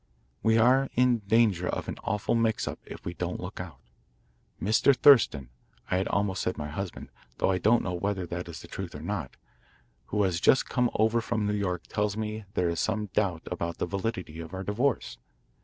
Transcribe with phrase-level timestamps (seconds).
[0.41, 3.77] We are in danger of an awful mix up if we don't look out.
[4.59, 4.95] Mr.
[4.95, 5.49] Thurston
[5.91, 8.95] I had almost said my husband, though I don't know whether that is the truth
[8.95, 9.35] or not
[10.07, 13.43] who has just come over from New York, tells me that there is some doubt
[13.51, 15.19] about the validity of our divorce.